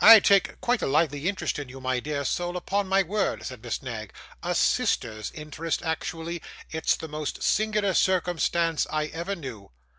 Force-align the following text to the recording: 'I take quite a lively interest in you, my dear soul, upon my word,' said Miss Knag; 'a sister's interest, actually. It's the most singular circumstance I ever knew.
'I 0.03 0.21
take 0.21 0.59
quite 0.61 0.81
a 0.81 0.87
lively 0.87 1.27
interest 1.29 1.59
in 1.59 1.69
you, 1.69 1.79
my 1.79 1.99
dear 1.99 2.25
soul, 2.25 2.57
upon 2.57 2.87
my 2.87 3.03
word,' 3.03 3.45
said 3.45 3.61
Miss 3.61 3.83
Knag; 3.83 4.11
'a 4.41 4.55
sister's 4.55 5.29
interest, 5.29 5.83
actually. 5.83 6.41
It's 6.71 6.95
the 6.95 7.07
most 7.07 7.43
singular 7.43 7.93
circumstance 7.93 8.87
I 8.91 9.05
ever 9.13 9.35
knew. 9.35 9.69